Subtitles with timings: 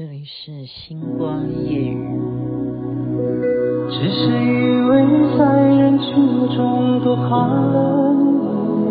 [0.00, 1.94] 这里是星光夜语。
[3.90, 5.04] 只是因为
[5.36, 8.88] 在人群中多看了你一眼，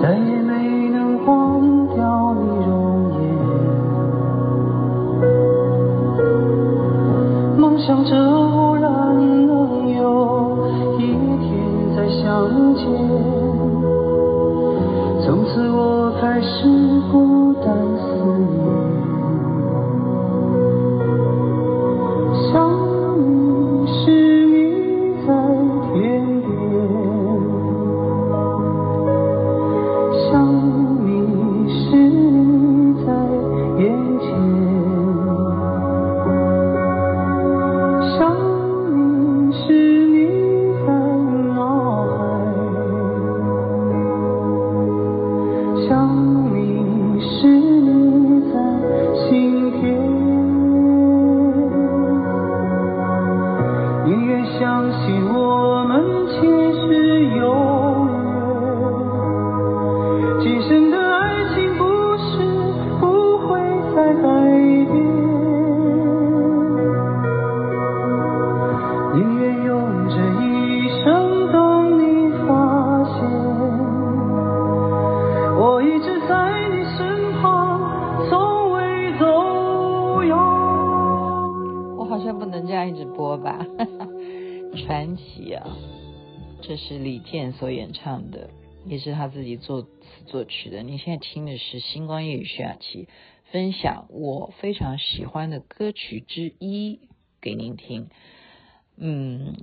[0.00, 3.18] 再也没能忘掉你容颜。
[7.58, 8.86] 梦想着偶然
[9.48, 10.68] 能有
[11.00, 11.02] 一
[11.42, 11.50] 天
[11.96, 12.86] 再相见，
[15.24, 16.68] 从此我开始
[86.68, 88.50] 这是李健所演唱的，
[88.86, 89.88] 也是他自己作词
[90.26, 90.82] 作曲的。
[90.82, 93.06] 你现在听的是星光夜雨徐雅琪
[93.52, 96.98] 分享我非常喜欢的歌曲之一
[97.40, 98.08] 给您听。
[98.96, 99.58] 嗯，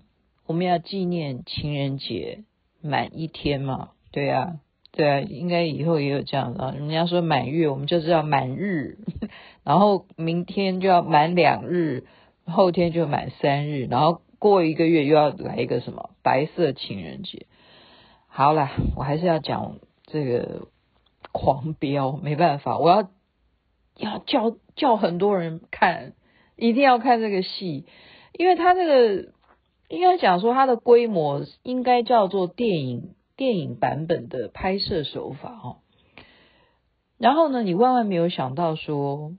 [0.47, 2.45] 我们要纪念情人节
[2.81, 3.89] 满一天嘛？
[4.13, 4.61] 对啊，
[4.93, 6.71] 对啊，应该以后也有这样的。
[6.71, 8.99] 人家说满月，我们就知道满日，
[9.65, 12.05] 然后明天就要满两日，
[12.45, 14.21] 后天就满三日，然后。
[14.39, 17.45] 过一个月又要来一个什么白色情人节？
[18.27, 20.67] 好了，我还是要讲这个
[21.31, 23.09] 狂飙，没办法，我要
[23.97, 26.13] 要叫叫很多人看，
[26.55, 27.85] 一定要看这个戏，
[28.31, 29.31] 因为他这个
[29.89, 35.77] 应该讲说他的规模应该叫做电影电影版本的拍摄手法哦。
[37.19, 39.33] 然后呢，你万万没有想到说，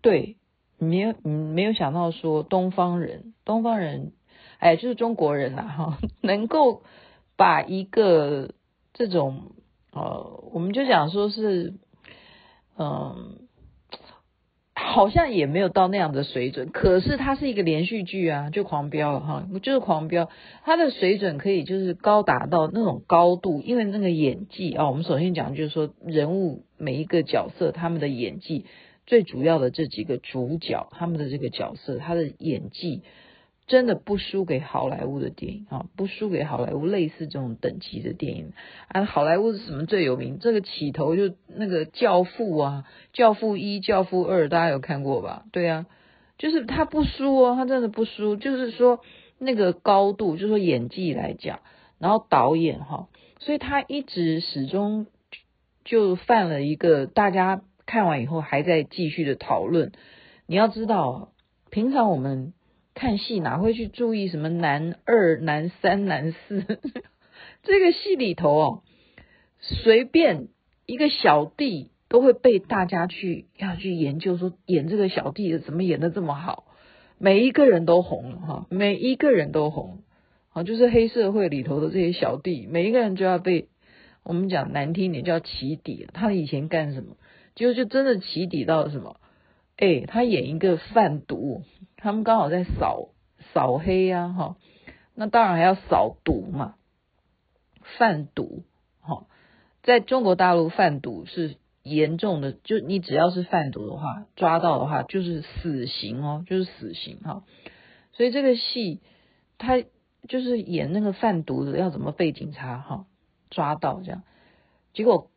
[0.00, 0.36] 对。
[0.78, 4.14] 没有，没有想到说东方人，东方人，
[4.62, 6.82] 哎，就是中国人呐，哈， 能够
[7.36, 8.54] 把一个
[8.94, 9.50] 这种，
[9.92, 11.74] 呃，我们就讲说是，
[12.78, 13.40] 嗯、
[14.72, 20.28] 好像也没有到那样的水准，可是它是一个连续剧啊，就狂飙了哈，就是狂飙，
[20.62, 28.64] 它的水准可以就是高达到那种高度，因为那个演技啊，我们首先讲就是说人物每一个角色他们的演技。
[29.04, 33.02] 最主要的这几个主角，他们的这个角色，他的演技
[33.72, 38.52] 真的不输给好莱坞的电影啊，不输给好莱坞类似这种等级的电影
[38.88, 39.06] 啊。
[39.06, 40.38] 好莱坞是什么最有名？
[40.38, 42.84] 这个起头就那个《教父》啊，
[43.16, 45.46] 《教父一》《教父二》，大家有看过吧？
[45.52, 45.86] 对啊，
[46.36, 48.36] 就是他不输哦，他真的不输。
[48.36, 49.00] 就是说
[49.38, 51.60] 那个高度，就是说演技来讲，
[51.98, 53.08] 然后导演哈，
[53.38, 55.06] 所以他一直始终
[55.82, 57.62] 就犯了一个大家。
[57.84, 59.92] 看完以后还在继续的讨论。
[60.46, 61.32] 你要知道，
[61.68, 62.54] 平常我们
[62.94, 66.64] 看戏哪会去注意什么男二、男三、男四？
[67.62, 68.82] 这个戏里头哦，
[69.60, 70.48] 随便
[70.86, 76.64] 一个小弟都会被大家去要去研究，说演这个小弟怎么演的这么好？
[77.18, 80.02] 每一个人都红了哈，每一个人都红。
[80.48, 83.68] 好，就是黑社会里头的这些小弟，每一个人就要被
[84.22, 86.06] 我们讲难听点叫起底。
[86.12, 87.16] 他以前干什么？
[87.54, 89.16] 就就真的起底到了什么？
[89.82, 91.64] 哎，他演一个贩毒，
[91.96, 93.08] 他们刚好在扫
[93.52, 94.56] 扫黑呀，哈，
[95.16, 96.76] 那当然还要扫毒嘛。
[97.98, 98.62] 贩毒，
[99.00, 99.26] 哈，
[99.82, 107.42] 在中国大陆贩毒是严重的，就你只要是贩毒的话，抓到的话就是死刑哦，就是死刑哈。
[108.12, 109.00] 所以这个戏
[109.58, 109.82] 他
[110.28, 113.06] 就是演那个贩毒的，要怎么被警察哈
[113.50, 114.22] 抓到这样，
[114.92, 115.31] 结果。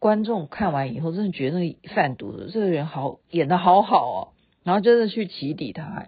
[0.00, 4.28] 观众看完以后，真的觉得那个贩毒的这个人好演得好好哦，
[4.64, 6.06] 然后真的去起底他，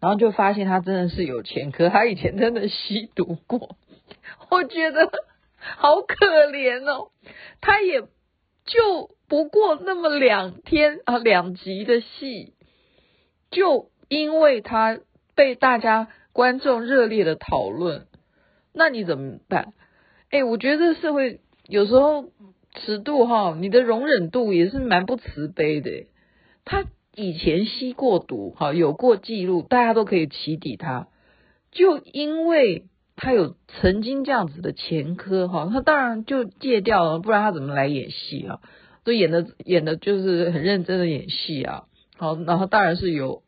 [0.00, 3.76] 然后就发现他真的是有前科，他以前真的吸毒过，
[4.50, 5.08] 我觉得
[5.76, 6.14] 好可
[6.50, 7.12] 怜哦。
[7.60, 12.54] 他也就不过那么两天啊，两集的戏，
[13.52, 14.98] 就因为他
[15.36, 18.08] 被大家观众热烈的讨论，
[18.74, 19.74] 那你怎么办？
[20.30, 22.30] 哎，我觉得这社会有时候。
[22.78, 26.06] 尺度哈，你的容忍度也是蛮不慈悲的。
[26.64, 26.84] 他
[27.14, 31.08] 以前吸过毒，哈，有过记录，大家都可以起底他。
[31.70, 32.84] 就因为
[33.16, 38.60] 他有曾经这样子的前科，哈，他当然就戒掉了，不然他怎么来演戏啊？
[39.04, 41.84] 都演的演的就是很认真的演戏啊。
[42.16, 43.42] 好，然后当然是有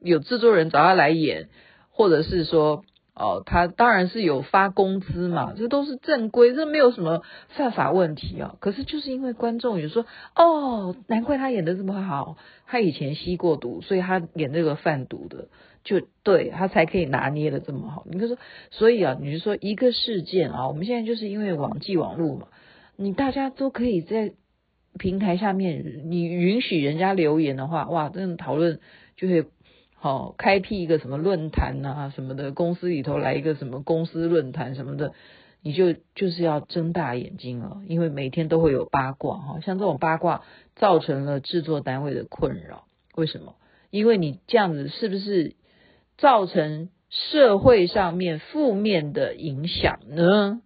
[0.00, 1.48] 有制作人找他来演，
[1.90, 2.84] 或者是说。
[3.18, 8.54] 哦，他当然是有发工资嘛，这都是正规，这没有什么犯法问题啊。
[8.60, 10.06] 可是就是因为观众有说，
[10.36, 12.36] 哦，难怪他演的这么好，
[12.66, 15.48] 他以前吸过毒，所以他演这个贩毒的，
[15.82, 18.06] 就对他才可以拿捏的这么好。
[18.08, 18.36] 你就说，
[18.70, 22.46] 所以啊，你就说一个事件啊，我们现在就是因为网际网络嘛，
[22.96, 24.32] 你大家都可以在
[24.96, 28.78] 平台下面，你允许人家留言的话，哇，这种讨论
[29.16, 29.44] 就会。
[30.00, 35.12] 好，开辟一个什么论坛啊，什么的，公司里头来一个什么公司论坛什么的，
[35.60, 40.44] 你就就是要睁大眼睛了，因为每天都会有八卦哈，像这种八卦
[40.76, 42.84] 造成了制作单位的困扰。
[43.16, 43.56] 为什么？
[43.90, 45.56] 因为你这样子是不是
[46.16, 50.62] 造成社会上面负面的影响呢？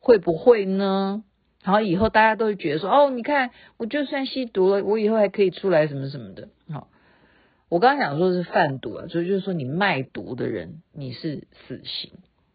[0.00, 1.22] 会不会呢？
[1.62, 6.88] 然后以后大家都会觉得说，哦，你看，我就算吸毒了，我以后还可以出来什么什么的，好。
[7.74, 12.12] 我刚刚讲说是贩毒啊，所以就是说你卖毒的人你是死刑。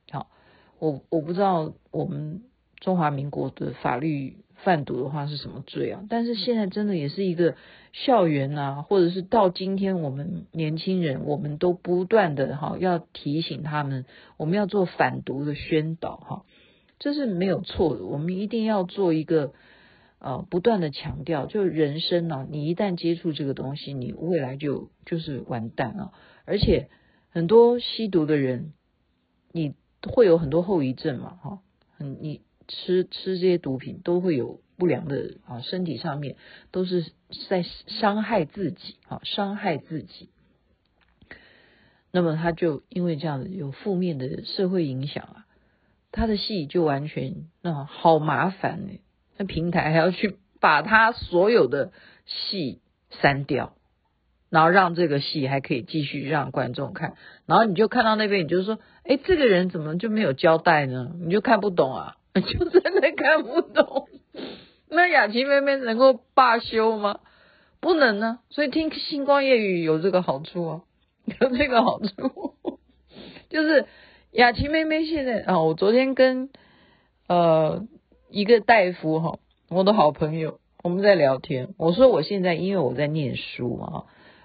[0.09, 0.27] 好，
[0.79, 2.43] 我我不知道我们
[2.79, 6.05] 中华民国的法律贩毒的话是什么罪啊？
[6.09, 7.55] 但是现在真的也是一个
[7.91, 14.05] 校园啊，或者是到今天我们年轻人，我们都不断的哈要提醒他们，
[14.37, 16.45] 我们要做反毒的宣导哈，
[16.97, 19.51] 这是没有错的，我们一定要做一个。
[20.19, 26.11] 呃，不断的强调，就人生呢、啊，你一旦接触这个东西，你未来就就是完蛋了。
[26.43, 26.89] 而且
[27.29, 28.73] 很多吸毒的人，
[29.53, 31.59] 你会有很多后遗症嘛，哈，
[31.97, 36.35] 你吃吃这些毒品都会有不良的啊，身体上面
[36.71, 37.13] 都是
[37.47, 40.29] 在伤害自己啊，伤害自己。
[42.11, 45.45] 那么他就因为这样子有负面的社会影响啊，
[46.11, 48.99] 他的戏就完全那好麻烦呢。
[49.39, 51.93] 那平台还要去把他所有的
[52.25, 53.73] 戏删掉，
[54.49, 57.13] 然后让这个戏还可以继续让观众看，
[57.45, 61.13] 然后你就看到那边，你就说，哎，这个人怎么就没有交代呢？
[61.21, 64.09] 你就看不懂啊， 就真的看不懂。
[64.89, 67.21] 那雅琪妹妹能够罢休吗？
[67.79, 68.39] 不能呢。
[68.49, 70.81] 所以听星光夜语有这个好处啊，
[71.39, 72.79] 有这个好处，
[73.49, 73.85] 就是
[74.31, 76.49] 雅琪妹妹现在啊，我昨天跟
[77.29, 77.87] 呃。
[78.31, 79.39] 一个大夫哈，
[79.69, 81.73] 我的好朋友，我们在聊天。
[81.79, 84.03] 我说我现在因为我在念书啊，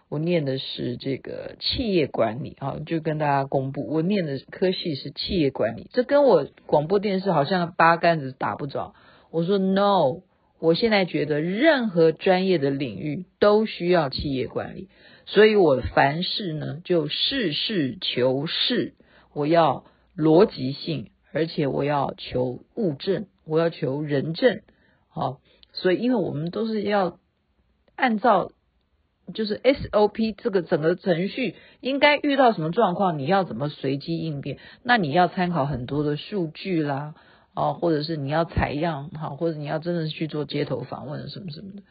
[0.08, 8.94] 我念的是这个企业管理啊，就跟大家公布，我念的科系是企业管理，这跟我广播电视好像八竿子打不着。
[9.31, 10.22] 我说 no，
[10.60, 14.88] 我现在觉得任何专业的领域都需要企业管理，
[15.26, 18.94] 所以我凡事呢就事事求是，
[19.34, 19.84] 我要
[20.16, 23.26] 逻辑性，而且我要求物证。
[23.44, 24.62] 我要求人证，
[25.08, 25.41] 好，
[25.73, 27.19] 所以因为我们都是要
[27.96, 28.52] 按照
[29.32, 34.58] 就是 SOP 这个整个程序应该遇到什么状况，你要怎么随机应变？
[34.82, 37.14] 那你要参考很多的数据啦，
[37.55, 41.82] 哦，或者是你要采样，哈，或者你要真的去做街头访问什么什么的。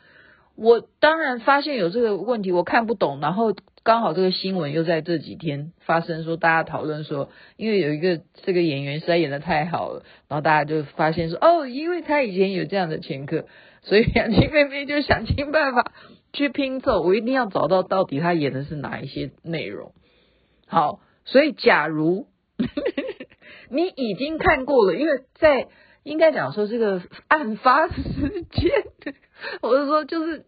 [0.56, 13.45] 我当然发现有这个问题，我看不懂，然后刚好这个新闻又在这几天发生，说大家讨论说，因为有一个这个演员实在演得太好了，然后大家就发现说， 哦，因为他以前有这样的前科，
[13.81, 15.92] 所以雅琪妹妹就想尽办法
[16.33, 19.94] 去拼凑，我一定要找到到底他演的是哪一些内容。
[20.68, 22.28] 好，所以假如
[23.69, 25.68] 你已经看过了，因为在。
[26.06, 27.94] 应该讲说这个案发时
[28.52, 28.72] 间，
[29.62, 30.45] 我是说，就是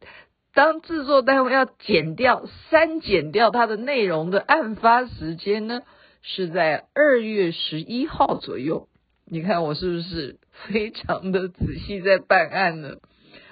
[0.53, 5.81] 当制作单位要剪掉、删减掉它的内容的案发时间呢，
[6.21, 8.87] 是在二月十一号左右。
[9.25, 10.37] 你看我是不是
[10.67, 12.97] 非常的仔细在办案呢？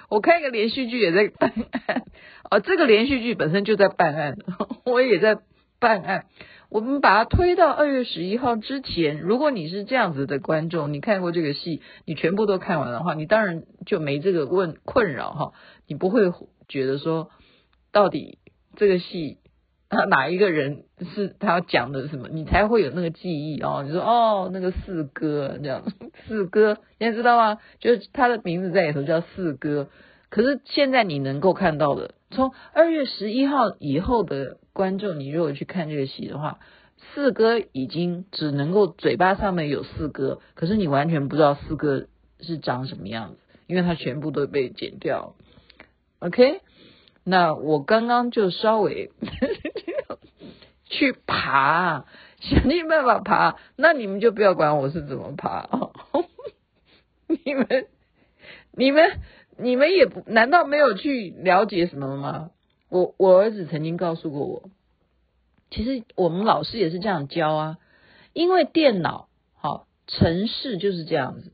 [0.08, 1.52] 我看一个连续剧也在办
[1.86, 2.04] 案，
[2.48, 4.36] 啊，这个连续剧本身就在办案，
[4.86, 5.38] 我也在
[5.80, 6.26] 办案。
[6.74, 9.20] 我们把它推到二月十一号之前。
[9.20, 15.52] 如果你是这样子的观众，你看过这个戏，你全部都看完的话，你当然就没这个问困扰哈。
[15.86, 16.32] 你不会
[16.66, 17.30] 觉得说，
[17.92, 18.40] 到底
[18.74, 19.38] 这个戏
[20.08, 20.82] 哪一个人
[21.14, 23.84] 是他讲的什么，你才会有那个记忆哦。
[23.86, 25.84] 你说哦，那个四哥这样，
[26.26, 27.60] 四哥，你也知道吗？
[27.78, 29.90] 就是他的名字在里头叫四哥。
[30.28, 34.56] 可是现在你能够看到的，从二月十一号以后的。
[34.74, 36.58] 观众，你如果去看这个戏的话，
[36.98, 42.08] 四哥已经只能够嘴巴上面有四哥，可是你完全不知道四哥
[42.40, 45.36] 是长什么样子，因为他全部都被剪掉。
[46.18, 46.60] OK，
[47.22, 49.12] 那我刚刚就稍微
[50.86, 52.04] 去爬，
[52.40, 53.56] 想尽办法爬。
[53.76, 55.92] 那你们就不要管我是怎么爬哦，
[57.44, 57.86] 你们、
[58.72, 59.20] 你们、
[59.56, 62.50] 你们也不难道没有去了解什么吗？
[62.94, 64.70] 我我儿子曾经告诉过我，
[65.68, 67.78] 其实我们老师也是这样教啊，
[68.32, 71.50] 因为电脑好，程式就是这样子，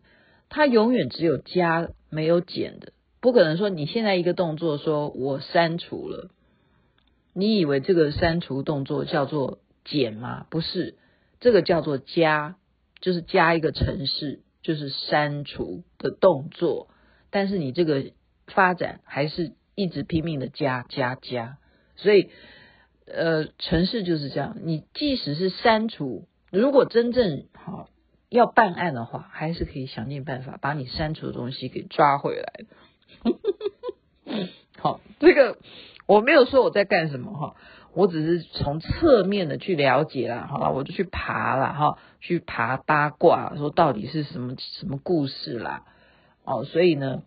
[0.51, 2.93] 它永远只有加没有减的。
[3.21, 6.29] 不可能说你现在一个动作说我删除了，
[7.33, 10.47] 你以为这个删除动作叫做减吗？
[10.51, 10.99] 不是，
[11.41, 12.57] 这个叫做加，
[13.01, 16.89] 就是加一个程式，就是删除的动作。
[17.31, 18.11] 但是你这个
[18.47, 21.57] 发展还是一直拼命的加加加，
[21.97, 22.29] 所以
[23.07, 24.59] 呃，城市就是这样。
[24.63, 27.89] 你即使是删除，如果真正好
[28.29, 32.65] 要办案的话，还是可以想尽办法把你删除的东西给抓回来。
[34.77, 35.57] 好，这个
[36.07, 37.57] 我没有说我在干什么哈，
[37.95, 45.85] 我只是从侧面的去了解啦，好了，我就去爬了哈，去爬八卦，说到底是什么什么故事啦，
[46.45, 47.23] 哦，所以呢，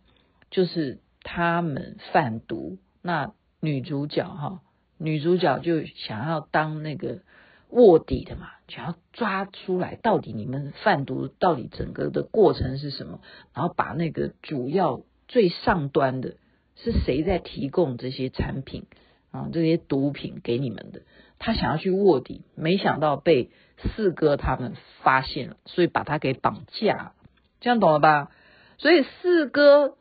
[0.49, 4.61] 就是他们贩毒，那女主角哈，
[4.97, 7.21] 女主角就想要当那个
[7.69, 13.21] 卧底的嘛，想要抓出来到底你们贩毒到底整个的过程是什么，
[13.53, 15.01] 然后把那个主要。
[15.25, 16.35] 最上端的
[16.75, 18.85] 是谁在提供这些产品
[19.31, 19.49] 啊？
[19.51, 21.01] 这些毒品给你们的？
[21.39, 27.13] 他想要去卧底，没想到被四哥他们发现了，所以把他给绑架。
[27.61, 28.31] 这样懂了吧？
[28.77, 29.95] 所以四哥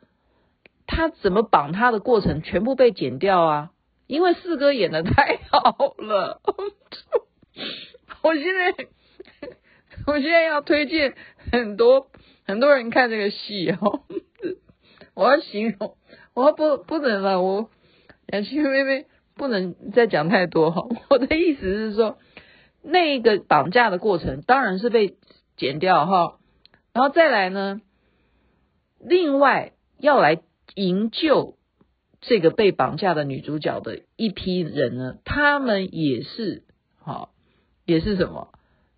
[0.93, 3.71] 他怎么绑他的过程全部被剪掉啊？
[4.05, 6.39] 因为四哥演的太好了。
[8.21, 8.87] 我现在
[10.05, 11.15] 我现在要推荐
[11.51, 12.07] 很多
[12.45, 14.03] 很多人看这个戏哦。
[15.15, 15.97] 我要形容，
[16.33, 17.69] 我不不能了，我
[18.27, 20.87] 雅琪妹妹不能再讲太多哈。
[21.09, 22.17] 我的意思是说，
[22.83, 25.17] 那个绑架的过程当然是被
[25.57, 26.39] 剪掉哈，
[26.93, 27.81] 然后再来呢，
[28.99, 30.41] 另外要来
[30.75, 31.55] 营救
[32.21, 36.63] 这个被绑架的女主角的一批人呢，他们也是
[36.99, 37.29] 哈，
[37.85, 38.49] 也是什么，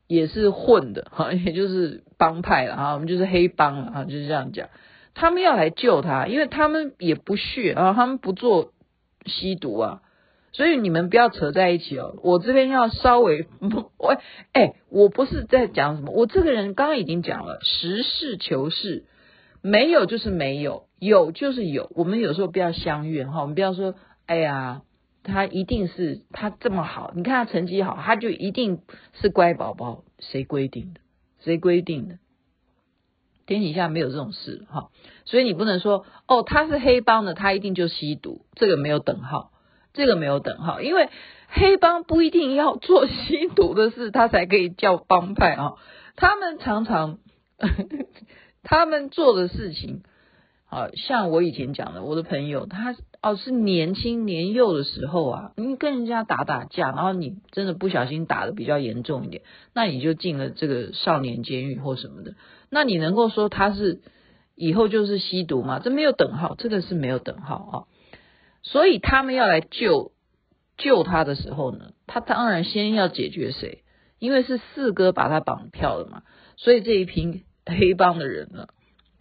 [0.07, 4.69] 也是混的 哈，也就是帮派了哈，我们就是黑帮了哈，就是这样讲。
[5.15, 8.73] 他们要来救他，因为他们也不屑啊，他们不做
[9.25, 10.01] 吸毒啊，
[10.51, 12.19] 所以你们不要扯在一起哦。
[12.21, 13.47] 我这边要稍微，
[13.97, 14.17] 我
[14.51, 19.05] 哎、我不是在讲什么，我这个人刚刚已经讲了，实事求是，
[19.67, 21.91] 没有就是没有，有就是有。
[21.95, 23.95] 我们有时候不要相怨哈，我们不要说，
[24.27, 24.83] 哎呀，
[25.23, 28.81] 他一定是他这么好，你看他成绩好，他就一定
[29.19, 30.99] 是乖宝宝，谁规定的？
[31.39, 32.19] 谁规定的？
[33.47, 34.89] 天底下没有这种事哈，
[35.25, 39.49] 所以你不能说哦，他是黑帮的，他一定就吸毒，这个没有等号，
[39.93, 41.09] 这个没有等号，因为
[41.47, 45.73] 黑帮不一定要做吸毒的事，他才可以叫帮派啊。
[46.15, 47.17] 他们常常
[48.65, 50.01] 他们做的事情，
[50.65, 59.43] 好像我以前讲的，我的朋友他哦是年轻年幼的时候啊，你跟人家打打架，然后你真的不小心打得比较严重一点，
[59.73, 62.33] 那你就进了这个少年监狱或什么的。
[62.69, 64.01] 那你能够说他是
[64.55, 65.79] 以后就是吸毒吗？
[65.79, 67.75] 这没有等号，这个是没有等号啊。
[68.63, 70.11] 所以他们要来救
[70.75, 73.83] 救他的时候呢，他当然先要解决谁？
[74.17, 76.23] 因为是四哥把他绑票的嘛。
[76.57, 78.67] 所以这一批黑帮的人呢，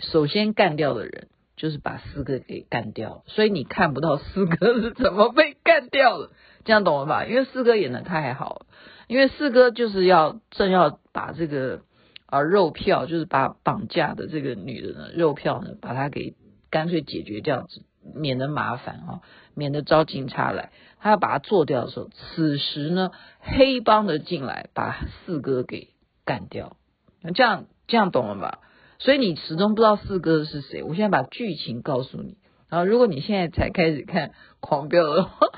[0.00, 3.22] 首先干掉的人就是把四哥给干掉。
[3.26, 6.30] 所以你看不到四哥是怎么被干掉的，
[6.64, 7.24] 这样懂了吧？
[7.24, 8.66] 因为四哥演的太好了，
[9.08, 11.82] 因为四哥就是要正要把这个。
[12.26, 16.34] 啊肉票就是把绑架的这个女的呢，肉票呢，把她给
[16.68, 17.68] 干脆解决掉，
[18.12, 19.20] 免得麻烦啊，
[19.54, 20.72] 免得招警察来。
[20.98, 25.90] 他要把她做掉的时候，此时呢，黑帮的进来把四哥给
[26.24, 26.76] 干掉。
[27.22, 28.60] 那这样这样懂了吧？
[28.98, 30.82] 所以你始终不知道四哥是谁。
[30.82, 32.36] 我现在把剧情告诉你。
[32.68, 34.28] 然后如果你现在才开始看
[34.60, 35.48] 《狂飙》的话，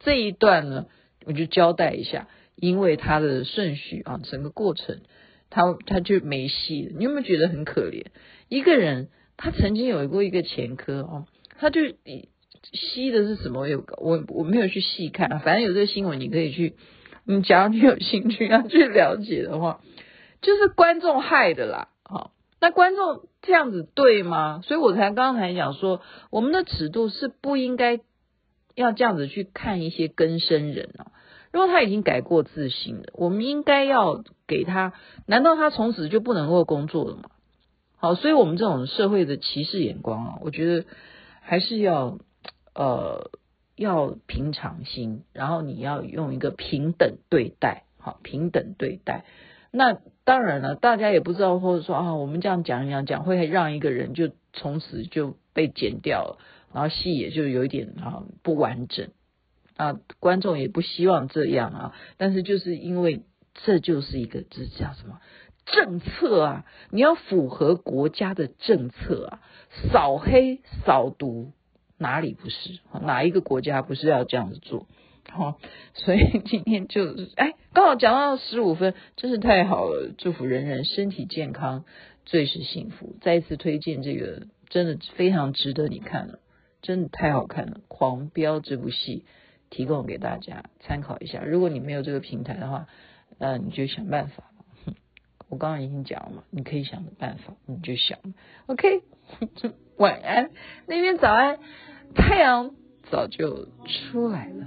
[0.00, 0.86] 这一段呢，
[1.24, 5.00] 我就交代一下，因为它的顺序啊，整个过程。
[5.50, 8.06] 他他就没戏了，你有没有觉得很可怜？
[8.48, 11.26] 一个人他曾经有过一个前科哦，
[11.60, 11.80] 他就
[12.72, 13.68] 吸的是什么？
[13.68, 16.74] 有我我没有去细看，反正有这个新闻你可以去，
[17.24, 19.80] 你假如你有兴趣要去了解的话，
[20.44, 21.88] 就是观众害的啦。
[22.04, 24.60] 好，那观众这样子对吗？
[24.62, 28.00] 所以我才刚才讲说，我们的尺度是不应该
[28.74, 31.10] 要这样子去看一些更生人啊。
[31.50, 34.92] 如果他已经改过自新了，我们应该要给他。
[35.26, 37.30] 难道他从此就不能够工作了吗？
[37.96, 40.84] 好，所以我们这种社会的歧视眼光啊，我觉得
[41.40, 42.18] 还是要
[42.74, 43.30] 呃
[43.76, 49.24] 要平常心，然后你要用一个平等对待，好，平等对待。
[49.70, 56.38] 那当然了，大家也不知道，或者说啊，我们这样讲一讲讲，会让一个人就从此就被剪掉了，
[56.72, 59.10] 然后戏也就有一点啊不完整
[59.76, 65.20] 啊，观众也不希望这样啊，但是就是因为这就是一个这叫什么？
[65.66, 69.40] 政策啊，你要符合国家的政策啊，
[69.90, 71.52] 扫黑扫毒
[71.96, 72.80] 哪里不是？
[73.02, 74.86] 哪一个国家不是要这样子做？
[75.30, 75.58] 好，
[75.94, 77.02] 所以今天就
[77.36, 80.12] 哎，刚好讲到十五分，真是太好了！
[80.16, 81.84] 祝福人人身体健康，
[82.24, 83.16] 最是幸福。
[83.20, 86.38] 再一次推荐这个，真的非常值得你看了，
[86.82, 89.24] 真的太好看了，《狂飙》这部戏
[89.70, 91.42] 提供给大家参考一下。
[91.42, 92.86] 如果你没有这个平台的话，
[93.38, 94.44] 呃，你就想办法。
[95.48, 98.18] 我刚刚已经讲了嘛，你可以想的办法，你就想。
[98.66, 99.02] OK，
[99.98, 100.50] 晚安，
[100.86, 101.58] 那边早安，
[102.14, 102.70] 太阳
[103.10, 103.68] 早就
[104.12, 104.66] 出来了。